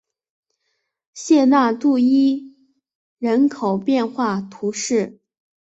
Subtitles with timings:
[1.13, 2.55] 谢讷杜伊
[3.19, 5.19] 人口变化图示